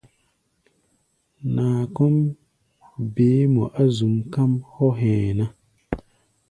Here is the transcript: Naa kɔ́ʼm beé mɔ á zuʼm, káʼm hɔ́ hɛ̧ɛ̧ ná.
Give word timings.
Naa 1.55 1.81
kɔ́ʼm 1.95 2.15
beé 3.13 3.41
mɔ 3.53 3.63
á 3.81 3.83
zuʼm, 3.95 4.15
káʼm 4.33 4.51
hɔ́ 4.73 4.89
hɛ̧ɛ̧ 4.99 5.29
ná. 5.39 5.45